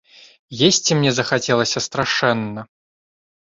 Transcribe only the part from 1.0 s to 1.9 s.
захацелася